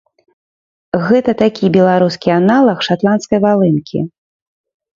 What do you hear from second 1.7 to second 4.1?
беларускі аналаг шатландскай валынкі.